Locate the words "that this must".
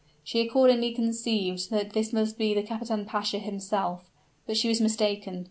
1.69-2.35